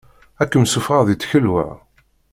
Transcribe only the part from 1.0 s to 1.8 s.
si tkelwa.